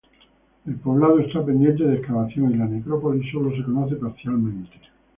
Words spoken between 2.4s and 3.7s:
y la necrópolis sólo se